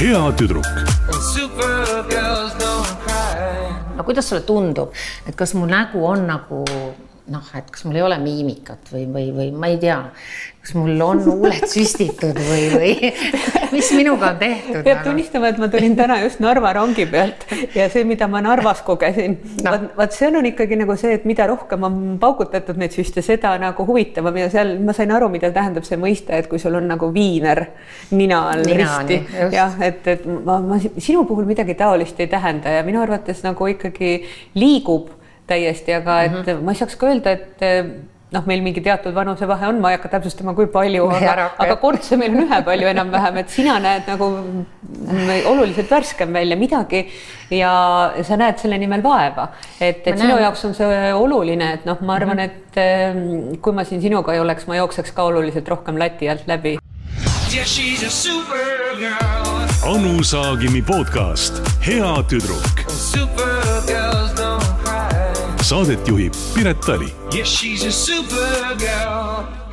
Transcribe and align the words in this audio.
hea 0.00 0.32
tüdruk. 0.36 0.66
No 3.96 4.04
kuidas 4.04 4.28
sulle 4.28 4.42
tundub, 4.42 4.90
et 5.28 5.36
kas 5.38 5.54
mu 5.54 5.66
nägu 5.70 6.02
on 6.06 6.26
nagu 6.26 6.64
noh, 7.30 7.50
et 7.54 7.68
kas 7.70 7.84
mul 7.86 7.98
ei 7.98 8.02
ole 8.02 8.18
miimikat 8.20 8.90
või, 8.92 9.04
või, 9.12 9.28
või 9.34 9.50
ma 9.54 9.68
ei 9.70 9.76
tea, 9.80 9.98
kas 10.60 10.72
mul 10.74 10.98
on 11.04 11.20
huuled 11.24 11.66
süstitud 11.70 12.36
või, 12.36 12.64
või 12.72 13.10
mis 13.74 13.90
minuga 13.94 14.32
on 14.32 14.40
tehtud? 14.40 14.80
peab 14.86 15.04
tunnistama, 15.06 15.52
et 15.52 15.60
ma 15.62 15.68
tulin 15.72 15.94
täna 15.98 16.18
just 16.24 16.42
Narva 16.42 16.72
rongi 16.76 17.06
pealt 17.10 17.46
ja 17.76 17.86
see, 17.92 18.02
mida 18.08 18.26
ma 18.30 18.42
Narvas 18.44 18.82
kogesin 18.86 19.38
no., 19.64 19.76
vot 19.96 20.16
seal 20.16 20.36
on 20.40 20.48
ikkagi 20.50 20.80
nagu 20.80 20.96
see, 21.00 21.14
et 21.20 21.28
mida 21.28 21.46
rohkem 21.50 21.86
on 21.86 22.00
paugutatud 22.22 22.80
neid 22.80 22.96
süste, 22.96 23.22
seda 23.24 23.54
nagu 23.62 23.86
huvitavam 23.86 24.40
ja 24.42 24.50
seal 24.52 24.74
ma 24.84 24.96
sain 24.96 25.14
aru, 25.14 25.30
mida 25.32 25.52
tähendab 25.54 25.86
see 25.86 26.00
mõiste, 26.00 26.34
et 26.34 26.50
kui 26.50 26.58
sul 26.62 26.80
on 26.80 26.90
nagu 26.90 27.12
viiner 27.14 27.62
nina 28.10 28.42
all 28.50 28.66
Nina 28.66 28.98
risti, 28.98 29.20
jah, 29.54 29.78
et, 29.86 30.02
et 30.16 30.26
ma, 30.26 30.58
ma 30.64 30.82
sinu 30.82 31.24
puhul 31.30 31.46
midagi 31.48 31.78
taolist 31.78 32.18
ei 32.20 32.28
tähenda 32.32 32.74
ja 32.80 32.84
minu 32.86 33.00
arvates 33.04 33.44
nagu 33.46 33.70
ikkagi 33.70 34.18
liigub 34.58 35.19
täiesti, 35.50 35.98
aga 35.98 36.22
et 36.28 36.32
mm 36.32 36.46
-hmm. 36.46 36.64
ma 36.64 36.72
ei 36.72 36.80
saaks 36.80 36.96
ka 36.96 37.10
öelda, 37.10 37.36
et 37.36 37.68
noh, 38.34 38.46
meil 38.46 38.62
mingi 38.62 38.82
teatud 38.84 39.14
vanusevahe 39.14 39.68
on, 39.70 39.80
ma 39.82 39.90
ei 39.90 39.98
hakka 39.98 40.12
täpsustama, 40.14 40.54
kui 40.58 40.68
palju, 40.70 41.08
Ära 41.16 41.32
aga, 41.32 41.46
aga 41.64 41.76
kortse 41.82 42.18
meil 42.20 42.34
on 42.36 42.44
ühepalju 42.44 42.90
enam-vähem, 42.92 43.40
et 43.42 43.50
sina 43.50 43.78
näed 43.82 44.06
nagu 44.10 44.28
oluliselt 45.50 45.90
värskem 45.90 46.32
välja 46.34 46.58
midagi 46.60 47.02
ja 47.54 47.72
sa 48.26 48.38
näed 48.40 48.60
selle 48.62 48.78
nimel 48.78 49.02
vaeva, 49.02 49.48
et, 49.80 50.04
et 50.04 50.14
Ma 50.14 50.20
sinu 50.22 50.34
näen. 50.36 50.44
jaoks 50.46 50.64
on 50.68 50.76
see 50.78 51.00
oluline, 51.14 51.72
et 51.78 51.88
noh, 51.88 51.98
ma 52.06 52.18
arvan, 52.20 52.44
et 52.46 52.78
eh, 52.78 53.18
kui 53.62 53.74
ma 53.74 53.86
siin 53.88 54.02
sinuga 54.04 54.36
ei 54.36 54.42
oleks, 54.44 54.68
ma 54.70 54.78
jookseks 54.78 55.14
ka 55.16 55.26
oluliselt 55.32 55.68
rohkem 55.68 55.98
lati 55.98 56.30
alt 56.30 56.46
läbi. 56.50 56.78
Anu 59.90 60.22
Saagimi 60.22 60.84
podcast 60.86 61.58
Hea 61.82 62.14
tüdruk. 62.30 62.86
Cry. 62.86 63.59
Saadet 65.70 66.08
juhib 66.08 66.34
Piret 66.54 66.80
Tali 66.82 67.10
Yeah, 67.32 67.44
she's 67.44 67.84
a 67.84 67.92
supergirl. 67.92 69.69